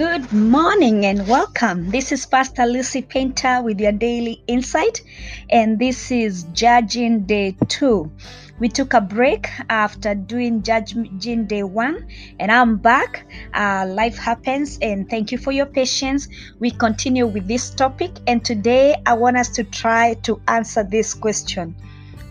Good 0.00 0.32
morning 0.32 1.04
and 1.04 1.28
welcome. 1.28 1.90
This 1.90 2.10
is 2.10 2.24
Pastor 2.24 2.64
Lucy 2.64 3.02
Painter 3.02 3.60
with 3.62 3.78
your 3.78 3.92
daily 3.92 4.42
insight, 4.46 5.02
and 5.50 5.78
this 5.78 6.10
is 6.10 6.44
Judging 6.54 7.26
Day 7.26 7.54
2. 7.68 8.10
We 8.58 8.70
took 8.70 8.94
a 8.94 9.02
break 9.02 9.46
after 9.68 10.14
doing 10.14 10.62
Judging 10.62 11.44
Day 11.44 11.64
1, 11.64 12.08
and 12.38 12.50
I'm 12.50 12.78
back. 12.78 13.26
Uh, 13.52 13.84
life 13.86 14.16
happens, 14.16 14.78
and 14.80 15.06
thank 15.10 15.32
you 15.32 15.36
for 15.36 15.52
your 15.52 15.66
patience. 15.66 16.28
We 16.58 16.70
continue 16.70 17.26
with 17.26 17.46
this 17.46 17.68
topic, 17.68 18.12
and 18.26 18.42
today 18.42 18.96
I 19.04 19.12
want 19.12 19.36
us 19.36 19.50
to 19.50 19.64
try 19.64 20.14
to 20.22 20.40
answer 20.48 20.82
this 20.82 21.12
question 21.12 21.76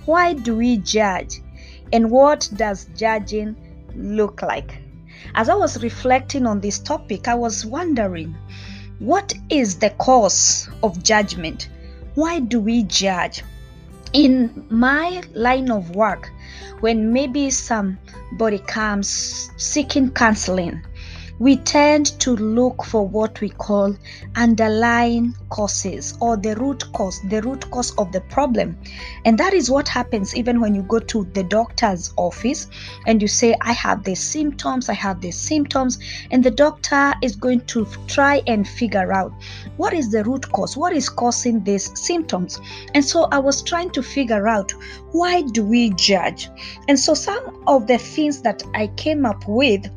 Why 0.05 0.33
do 0.33 0.55
we 0.55 0.77
judge, 0.77 1.39
and 1.93 2.09
what 2.09 2.49
does 2.55 2.87
judging 2.95 3.55
look 3.93 4.41
like? 4.41 4.88
As 5.35 5.49
I 5.49 5.55
was 5.55 5.83
reflecting 5.83 6.45
on 6.45 6.61
this 6.61 6.79
topic, 6.79 7.27
I 7.27 7.35
was 7.35 7.65
wondering 7.65 8.35
what 8.99 9.33
is 9.49 9.77
the 9.77 9.91
cause 9.91 10.69
of 10.83 11.03
judgment? 11.03 11.69
Why 12.15 12.39
do 12.39 12.59
we 12.59 12.83
judge? 12.83 13.43
In 14.11 14.65
my 14.69 15.21
line 15.33 15.71
of 15.71 15.95
work, 15.95 16.29
when 16.81 17.13
maybe 17.13 17.49
somebody 17.49 18.59
comes 18.59 19.49
seeking 19.57 20.11
counseling, 20.11 20.81
we 21.39 21.55
tend 21.55 22.19
to 22.19 22.35
look 22.35 22.83
for 22.83 23.07
what 23.07 23.39
we 23.39 23.49
call 23.49 23.95
underlying 24.35 25.33
causes 25.49 26.17
or 26.19 26.35
the 26.35 26.53
root 26.55 26.83
cause, 26.91 27.21
the 27.29 27.41
root 27.41 27.69
cause 27.71 27.95
of 27.95 28.11
the 28.11 28.19
problem. 28.21 28.77
And 29.23 29.37
that 29.37 29.53
is 29.53 29.71
what 29.71 29.87
happens 29.87 30.35
even 30.35 30.59
when 30.59 30.75
you 30.75 30.83
go 30.83 30.99
to 30.99 31.23
the 31.33 31.43
doctor's 31.43 32.13
office 32.17 32.67
and 33.07 33.21
you 33.21 33.27
say, 33.29 33.55
I 33.61 33.71
have 33.71 34.03
these 34.03 34.21
symptoms, 34.21 34.89
I 34.89 34.93
have 34.93 35.21
these 35.21 35.37
symptoms, 35.37 35.97
and 36.29 36.43
the 36.43 36.51
doctor 36.51 37.13
is 37.23 37.37
going 37.37 37.61
to 37.67 37.87
try 38.07 38.41
and 38.45 38.67
figure 38.67 39.13
out 39.13 39.31
what 39.77 39.93
is 39.93 40.11
the 40.11 40.25
root 40.25 40.51
cause, 40.51 40.75
what 40.75 40.91
is 40.91 41.07
causing 41.07 41.63
these 41.63 41.97
symptoms. 41.97 42.59
And 42.93 43.03
so 43.03 43.29
I 43.31 43.39
was 43.39 43.63
trying 43.63 43.91
to 43.91 44.03
figure 44.03 44.47
out 44.49 44.73
why 45.13 45.41
do 45.41 45.65
we 45.65 45.91
judge? 45.91 46.49
And 46.89 46.99
so 46.99 47.13
some 47.13 47.63
of 47.65 47.87
the 47.87 47.97
things 47.97 48.41
that 48.41 48.61
I 48.73 48.87
came 48.97 49.25
up 49.25 49.47
with 49.47 49.89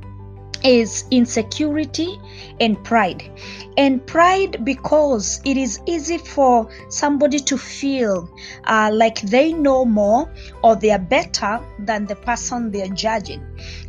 is 0.65 1.05
insecurity 1.11 2.21
and 2.61 2.83
pride. 2.85 3.31
And 3.77 4.05
pride 4.07 4.65
because 4.65 5.41
it 5.45 5.57
is 5.57 5.81
easy 5.87 6.19
for 6.19 6.69
somebody 6.89 7.39
to 7.41 7.57
feel 7.57 8.29
uh, 8.65 8.91
like 8.93 9.21
they 9.23 9.53
know 9.53 9.85
more 9.85 10.33
or 10.63 10.77
they 10.77 10.91
are 10.91 10.99
better 10.99 11.61
than 11.81 12.07
the 12.07 12.17
person 12.17 12.71
they 12.71 12.83
are 12.83 12.95
judging. 12.95 13.45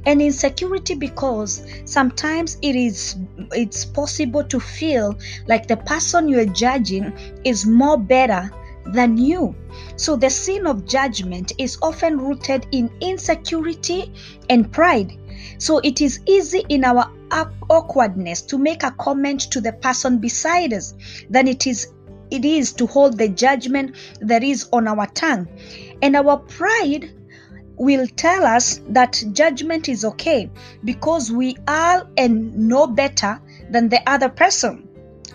And 0.06 0.22
insecurity 0.22 0.96
because 0.96 1.66
sometimes 1.86 2.58
it 2.62 2.76
is 2.76 3.16
it's 3.52 3.86
possible 3.86 4.44
to 4.46 4.60
feel 4.60 5.18
like 5.48 5.68
the 5.68 5.78
person 5.78 6.28
you 6.28 6.40
are 6.40 6.46
judging 6.46 7.14
is 7.44 7.66
more 7.66 7.98
better 7.98 8.52
than 8.86 9.18
you. 9.18 9.56
So 9.96 10.16
the 10.16 10.30
sin 10.30 10.68
of 10.68 10.86
judgment 10.86 11.54
is 11.58 11.78
often 11.82 12.18
rooted 12.18 12.68
in 12.72 12.90
insecurity 13.02 14.14
and 14.50 14.72
pride. 14.72 15.18
So 15.58 15.80
it 15.80 16.02
is 16.02 16.20
easy 16.26 16.64
in 16.70 16.84
our 16.84 17.12
awkwardness 17.70 18.42
to 18.44 18.58
make 18.58 18.84
a 18.84 18.92
comment 18.92 19.42
to 19.52 19.62
the 19.62 19.74
person 19.74 20.20
beside 20.20 20.74
us 20.74 20.94
than 21.30 21.48
it 21.48 21.68
is 21.68 21.88
it 22.32 22.46
is 22.46 22.74
to 22.74 22.88
hold 22.88 23.18
the 23.18 23.28
judgment 23.28 23.96
that 24.22 24.44
is 24.44 24.68
on 24.74 24.88
our 24.88 25.06
tongue. 25.06 25.48
And 26.02 26.16
our 26.16 26.38
pride 26.38 27.14
will 27.76 28.08
tell 28.08 28.46
us 28.46 28.80
that 28.90 29.24
judgment 29.34 29.88
is 29.88 30.04
okay 30.06 30.50
because 30.84 31.32
we 31.32 31.58
are 31.68 32.08
and 32.18 32.70
know 32.70 32.88
better 32.88 33.40
than 33.70 33.90
the 33.90 34.02
other 34.10 34.30
person 34.30 34.83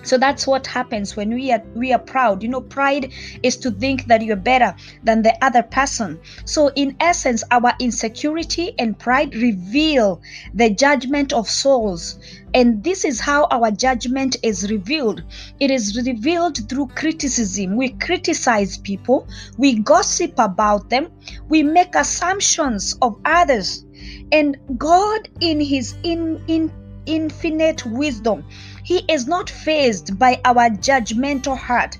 so 0.03 0.17
that's 0.17 0.47
what 0.47 0.67
happens 0.67 1.17
when 1.17 1.31
we 1.35 1.53
are 1.53 1.63
we 1.75 1.93
are 1.93 1.99
proud. 1.99 2.43
You 2.43 2.49
know 2.49 2.61
pride 2.61 3.13
is 3.43 3.57
to 3.59 3.71
think 3.71 4.07
that 4.07 4.23
you're 4.23 4.37
better 4.37 4.75
than 5.05 5.23
the 5.23 5.35
other 5.45 5.63
person. 5.63 6.19
So 6.45 6.69
in 6.75 6.97
essence 7.01 7.43
our 7.51 7.73
insecurity 7.81 8.75
and 8.79 8.99
pride 8.99 9.35
reveal 9.35 10.21
the 10.55 10.71
judgment 10.71 11.33
of 11.33 11.49
souls. 11.49 12.19
And 12.55 12.83
this 12.83 13.05
is 13.05 13.21
how 13.21 13.47
our 13.51 13.71
judgment 13.71 14.37
is 14.43 14.71
revealed. 14.71 15.23
It 15.61 15.71
is 15.71 16.01
revealed 16.07 16.69
through 16.69 16.89
criticism. 16.89 17.77
We 17.77 17.91
criticize 17.91 18.79
people. 18.79 19.29
We 19.59 19.81
gossip 19.81 20.35
about 20.39 20.89
them. 20.89 21.11
We 21.49 21.63
make 21.63 21.95
assumptions 21.95 22.97
of 23.03 23.21
others. 23.25 23.85
And 24.31 24.57
god 24.77 25.29
in 25.41 25.61
his 25.61 25.95
in 26.03 26.43
in 26.47 26.71
infinite 27.09 27.85
wisdom 27.87 28.45
he 28.89 29.05
is 29.07 29.27
not 29.27 29.51
fazed 29.51 30.19
by 30.19 30.41
our 30.47 30.71
judgmental 30.71 31.59
heart. 31.59 31.99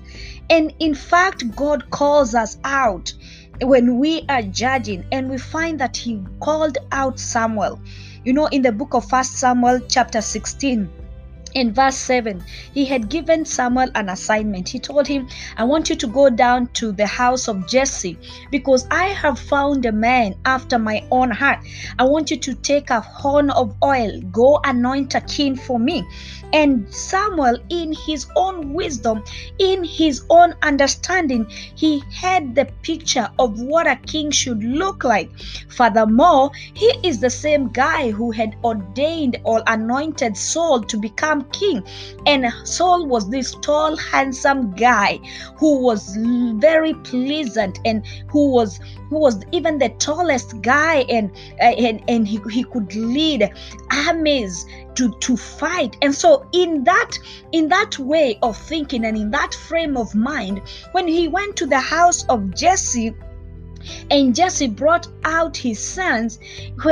And 0.49 0.73
in 0.79 0.95
fact, 0.95 1.55
God 1.55 1.91
calls 1.91 2.33
us 2.33 2.57
out 2.63 3.13
when 3.61 3.99
we 3.99 4.25
are 4.27 4.41
judging 4.41 5.05
and 5.11 5.29
we 5.29 5.37
find 5.37 5.79
that 5.79 5.95
he 5.95 6.23
called 6.39 6.79
out 6.91 7.19
Samuel. 7.19 7.79
You 8.25 8.33
know, 8.33 8.47
in 8.47 8.63
the 8.63 8.71
book 8.71 8.95
of 8.95 9.07
First 9.07 9.33
Samuel, 9.33 9.81
chapter 9.87 10.19
16, 10.19 10.89
in 11.59 11.73
verse 11.73 11.97
7 11.97 12.43
he 12.73 12.85
had 12.85 13.09
given 13.09 13.43
samuel 13.45 13.89
an 13.95 14.09
assignment. 14.09 14.69
He 14.69 14.79
told 14.79 15.07
him 15.07 15.27
i 15.57 15.63
want 15.63 15.89
you 15.89 15.95
to 15.97 16.07
go 16.07 16.29
down 16.29 16.67
to 16.79 16.91
the 16.91 17.05
house 17.05 17.47
of 17.47 17.67
jesse 17.67 18.17
because 18.49 18.87
i 18.89 19.05
have 19.05 19.37
found 19.37 19.85
a 19.85 19.91
man 19.91 20.35
after 20.45 20.79
my 20.79 21.03
own 21.11 21.31
heart. 21.31 21.59
I 21.97 22.03
want 22.03 22.31
you 22.31 22.37
to 22.37 22.53
take 22.53 22.89
a 22.89 23.01
horn 23.01 23.49
of 23.49 23.75
oil. 23.83 24.21
Go 24.31 24.59
anoint 24.63 25.15
a 25.15 25.21
king 25.21 25.55
for 25.55 25.79
me. 25.79 26.05
And 26.53 26.91
samuel 26.93 27.57
in 27.69 27.93
his 27.93 28.25
own 28.35 28.73
wisdom 28.73 29.23
in 29.59 29.83
his 29.83 30.23
own 30.29 30.55
understanding 30.63 31.45
he 31.75 32.03
had 32.11 32.55
the 32.55 32.65
picture 32.81 33.29
of 33.37 33.59
what 33.59 33.85
a 33.85 33.97
king 33.97 34.31
should 34.31 34.63
look 34.63 35.03
like. 35.03 35.29
Furthermore 35.69 36.51
he 36.73 36.87
is 37.03 37.19
the 37.19 37.29
same 37.29 37.67
guy 37.69 38.11
who 38.11 38.31
had 38.31 38.55
ordained 38.63 39.39
or 39.43 39.61
anointed 39.67 40.35
saul 40.37 40.81
to 40.81 40.97
become 40.97 41.48
king. 41.51 41.83
And 42.25 42.45
Saul 42.63 43.05
was 43.05 43.29
this 43.29 43.55
tall, 43.61 43.95
handsome 43.95 44.71
guy 44.75 45.19
who 45.57 45.81
was 45.81 46.17
very 46.55 46.93
pleasant 46.93 47.79
and 47.85 48.05
who 48.29 48.51
was 48.51 48.79
who 49.09 49.19
was 49.19 49.43
even 49.51 49.79
the 49.79 49.89
tallest 49.89 50.61
guy 50.61 51.05
and 51.09 51.31
uh, 51.59 51.75
and, 51.87 52.01
and 52.07 52.27
he, 52.27 52.39
he 52.51 52.63
could 52.63 52.93
lead 52.95 53.51
armies 53.91 54.65
to 54.95 55.11
to 55.19 55.35
fight 55.35 55.97
and 56.01 56.13
so 56.13 56.47
in 56.53 56.83
that 56.83 57.17
in 57.51 57.67
that 57.69 57.97
way 57.97 58.37
of 58.41 58.57
thinking 58.57 59.05
and 59.05 59.17
in 59.17 59.31
that 59.31 59.53
frame 59.53 59.97
of 59.97 60.13
mind 60.13 60.61
when 60.91 61.07
he 61.07 61.27
went 61.27 61.55
to 61.55 61.65
the 61.65 61.79
house 61.79 62.25
of 62.25 62.53
jesse 62.53 63.15
and 64.09 64.35
Jesse 64.35 64.67
brought 64.67 65.07
out 65.23 65.55
his 65.55 65.79
sons. 65.79 66.39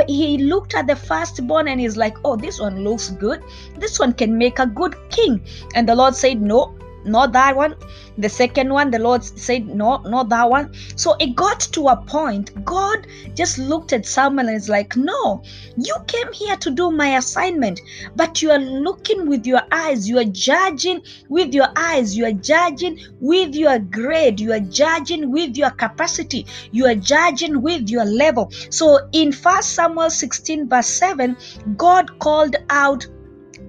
He 0.06 0.38
looked 0.38 0.74
at 0.74 0.86
the 0.86 0.96
firstborn 0.96 1.68
and 1.68 1.80
he's 1.80 1.96
like, 1.96 2.16
Oh, 2.24 2.36
this 2.36 2.60
one 2.60 2.84
looks 2.84 3.10
good. 3.10 3.42
This 3.76 3.98
one 3.98 4.12
can 4.12 4.38
make 4.38 4.58
a 4.58 4.66
good 4.66 4.96
king. 5.10 5.40
And 5.74 5.88
the 5.88 5.94
Lord 5.94 6.14
said, 6.14 6.40
No, 6.40 6.77
not 7.04 7.32
that 7.32 7.56
one. 7.56 7.74
The 8.16 8.28
second 8.28 8.72
one, 8.72 8.90
the 8.90 8.98
Lord 8.98 9.22
said, 9.22 9.66
No, 9.68 9.98
not 9.98 10.28
that 10.30 10.50
one. 10.50 10.74
So 10.96 11.14
it 11.20 11.36
got 11.36 11.60
to 11.60 11.88
a 11.88 11.96
point, 11.96 12.64
God 12.64 13.06
just 13.34 13.58
looked 13.58 13.92
at 13.92 14.06
Samuel 14.06 14.48
and 14.48 14.56
is 14.56 14.68
like, 14.68 14.96
No, 14.96 15.42
you 15.76 15.94
came 16.06 16.32
here 16.32 16.56
to 16.56 16.70
do 16.70 16.90
my 16.90 17.16
assignment, 17.16 17.80
but 18.16 18.42
you 18.42 18.50
are 18.50 18.58
looking 18.58 19.28
with 19.28 19.46
your 19.46 19.62
eyes, 19.70 20.08
you 20.08 20.18
are 20.18 20.24
judging 20.24 21.02
with 21.28 21.54
your 21.54 21.68
eyes, 21.76 22.16
you 22.16 22.24
are 22.26 22.32
judging 22.32 22.98
with 23.20 23.54
your 23.54 23.78
grade, 23.78 24.40
you 24.40 24.52
are 24.52 24.60
judging 24.60 25.30
with 25.30 25.56
your 25.56 25.70
capacity, 25.70 26.46
you 26.72 26.86
are 26.86 26.94
judging 26.94 27.62
with 27.62 27.88
your 27.88 28.04
level. 28.04 28.50
So 28.70 28.98
in 29.12 29.32
First 29.32 29.74
Samuel 29.74 30.10
16, 30.10 30.68
verse 30.68 30.88
7, 30.88 31.36
God 31.76 32.18
called 32.18 32.56
out 32.70 33.06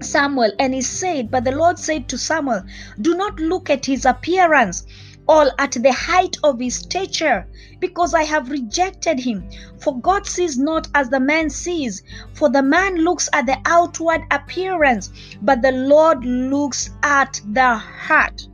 Samuel, 0.01 0.51
and 0.59 0.73
he 0.73 0.81
said, 0.81 1.29
But 1.31 1.43
the 1.43 1.51
Lord 1.51 1.77
said 1.79 2.07
to 2.09 2.17
Samuel, 2.17 2.63
Do 3.01 3.15
not 3.15 3.39
look 3.39 3.69
at 3.69 3.85
his 3.85 4.05
appearance 4.05 4.85
or 5.27 5.51
at 5.59 5.73
the 5.73 5.91
height 5.91 6.37
of 6.43 6.59
his 6.59 6.75
stature, 6.75 7.45
because 7.79 8.13
I 8.13 8.23
have 8.23 8.49
rejected 8.49 9.19
him. 9.19 9.47
For 9.79 9.99
God 9.99 10.25
sees 10.25 10.57
not 10.57 10.87
as 10.95 11.09
the 11.09 11.19
man 11.19 11.49
sees, 11.49 12.01
for 12.33 12.49
the 12.49 12.63
man 12.63 12.95
looks 12.95 13.29
at 13.33 13.45
the 13.45 13.57
outward 13.65 14.21
appearance, 14.31 15.11
but 15.41 15.61
the 15.61 15.71
Lord 15.71 16.25
looks 16.25 16.89
at 17.03 17.39
the 17.45 17.75
heart 17.75 18.47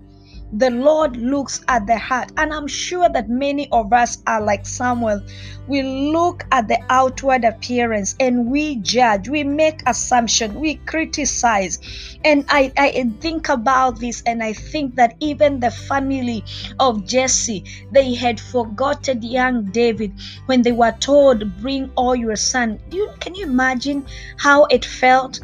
the 0.54 0.70
Lord 0.70 1.18
looks 1.18 1.64
at 1.68 1.88
the 1.88 1.98
heart. 1.98 2.32
And 2.38 2.54
I'm 2.54 2.68
sure 2.68 3.10
that 3.10 3.30
many 3.30 3.70
of 3.72 3.92
us 3.92 4.20
are 4.28 4.42
like 4.42 4.66
Samuel. 4.66 5.22
We 5.68 5.82
look 5.82 6.46
at 6.52 6.68
the 6.68 6.80
outward 6.90 7.44
appearance 7.44 8.16
and 8.20 8.48
we 8.48 8.78
judge, 8.78 9.28
we 9.28 9.44
make 9.44 9.82
assumption, 9.88 10.60
we 10.60 10.76
criticize. 10.76 11.80
And 12.24 12.46
I, 12.50 12.72
I 12.78 13.12
think 13.20 13.50
about 13.50 14.00
this 14.00 14.22
and 14.26 14.44
I 14.44 14.54
think 14.54 14.96
that 14.96 15.16
even 15.20 15.60
the 15.60 15.72
family 15.72 16.44
of 16.80 17.06
Jesse, 17.06 17.64
they 17.92 18.14
had 18.14 18.40
forgotten 18.40 19.24
young 19.24 19.66
David 19.72 20.14
when 20.46 20.62
they 20.62 20.72
were 20.72 20.96
told, 21.00 21.58
Bring 21.62 21.92
all 21.96 22.16
your 22.16 22.36
son. 22.36 22.80
You, 22.92 23.10
can 23.20 23.34
you 23.36 23.46
imagine 23.46 24.06
how 24.38 24.66
it 24.66 24.86
felt? 24.86 25.40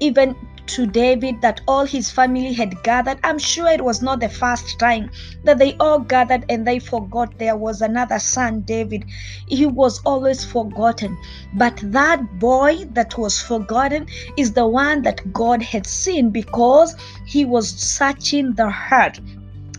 Even 0.00 0.36
to 0.68 0.86
David 0.86 1.40
that 1.42 1.60
all 1.66 1.84
his 1.84 2.10
family 2.10 2.52
had 2.52 2.82
gathered. 2.82 3.18
I'm 3.24 3.38
sure 3.38 3.68
it 3.68 3.84
was 3.84 4.02
not 4.02 4.20
the 4.20 4.28
first 4.28 4.78
time 4.78 5.10
that 5.44 5.58
they 5.58 5.74
all 5.78 5.98
gathered 5.98 6.44
and 6.48 6.66
they 6.66 6.78
forgot 6.78 7.38
there 7.38 7.56
was 7.56 7.82
another 7.82 8.18
son, 8.18 8.60
David. 8.62 9.04
He 9.46 9.66
was 9.66 10.00
always 10.04 10.44
forgotten. 10.44 11.16
But 11.54 11.80
that 11.82 12.38
boy 12.38 12.84
that 12.92 13.16
was 13.16 13.40
forgotten 13.40 14.06
is 14.36 14.52
the 14.52 14.66
one 14.66 15.02
that 15.02 15.32
God 15.32 15.62
had 15.62 15.86
seen 15.86 16.30
because 16.30 16.96
he 17.24 17.44
was 17.44 17.68
searching 17.68 18.54
the 18.54 18.70
heart 18.70 19.20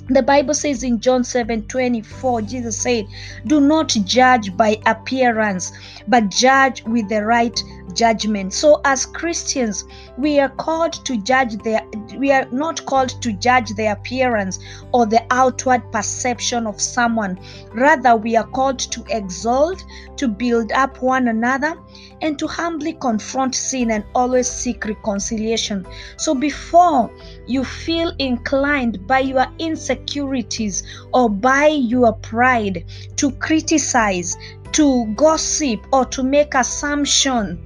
the 0.09 0.23
Bible 0.23 0.53
says 0.53 0.83
in 0.83 1.01
John 1.01 1.25
7 1.25 1.67
24, 1.67 2.41
Jesus 2.43 2.77
said, 2.77 3.07
Do 3.45 3.59
not 3.59 3.89
judge 3.89 4.55
by 4.55 4.79
appearance, 4.85 5.73
but 6.07 6.29
judge 6.29 6.81
with 6.83 7.09
the 7.09 7.25
right 7.25 7.61
judgment. 7.97 8.53
So 8.53 8.79
as 8.85 9.05
Christians, 9.05 9.83
we 10.17 10.39
are 10.39 10.49
called 10.49 10.93
to 11.05 11.17
judge 11.17 11.57
their 11.63 11.81
we 12.17 12.31
are 12.31 12.47
not 12.51 12.85
called 12.85 13.21
to 13.21 13.33
judge 13.33 13.71
the 13.71 13.91
appearance 13.91 14.59
or 14.93 15.05
the 15.05 15.23
outward 15.31 15.91
perception 15.91 16.67
of 16.67 16.79
someone. 16.79 17.39
Rather, 17.73 18.15
we 18.15 18.37
are 18.37 18.47
called 18.47 18.79
to 18.79 19.03
exalt, 19.09 19.83
to 20.17 20.27
build 20.27 20.71
up 20.71 21.01
one 21.01 21.27
another, 21.27 21.75
and 22.21 22.39
to 22.39 22.47
humbly 22.47 22.93
confront 22.93 23.55
sin 23.55 23.91
and 23.91 24.03
always 24.15 24.49
seek 24.49 24.85
reconciliation. 24.85 25.85
So 26.17 26.33
before 26.33 27.11
you 27.47 27.63
feel 27.63 28.13
inclined 28.19 29.05
by 29.07 29.19
your 29.19 29.47
insecurities 29.59 30.83
or 31.13 31.29
by 31.29 31.67
your 31.67 32.13
pride 32.13 32.85
to 33.17 33.31
criticize, 33.31 34.37
to 34.73 35.05
gossip 35.15 35.79
or 35.91 36.05
to 36.05 36.23
make 36.23 36.53
assumption 36.53 37.59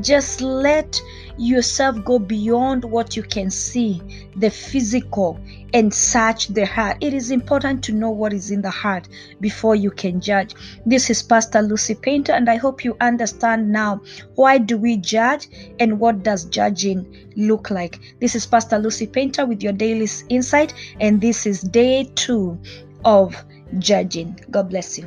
just 0.00 0.40
let 0.40 1.00
yourself 1.38 2.02
go 2.04 2.18
beyond 2.18 2.84
what 2.84 3.16
you 3.16 3.22
can 3.22 3.50
see 3.50 4.00
the 4.36 4.50
physical 4.50 5.38
and 5.74 5.92
search 5.92 6.48
the 6.48 6.64
heart. 6.64 6.96
It 7.00 7.12
is 7.12 7.30
important 7.30 7.84
to 7.84 7.92
know 7.92 8.10
what 8.10 8.32
is 8.32 8.50
in 8.50 8.62
the 8.62 8.70
heart 8.70 9.08
before 9.40 9.74
you 9.74 9.90
can 9.90 10.20
judge. 10.20 10.54
This 10.86 11.10
is 11.10 11.22
pastor 11.22 11.62
lucy 11.62 11.94
painter 11.94 12.32
and 12.32 12.48
i 12.48 12.56
hope 12.56 12.84
you 12.84 12.96
understand 13.00 13.70
now 13.70 14.00
why 14.34 14.58
do 14.58 14.76
we 14.76 14.96
judge 14.96 15.48
and 15.78 16.00
what 16.00 16.22
does 16.22 16.44
judging 16.46 17.06
look 17.36 17.70
like? 17.70 17.98
This 18.20 18.34
is 18.34 18.46
pastor 18.46 18.78
lucy 18.78 19.06
painter 19.06 19.46
with 19.46 19.62
your 19.62 19.72
daily 19.72 20.08
insight 20.28 20.72
and 21.00 21.20
this 21.20 21.46
is 21.46 21.60
day 21.60 22.10
two 22.14 22.58
of 23.04 23.44
judging. 23.78 24.38
God 24.50 24.70
bless 24.70 24.98
you 24.98 25.06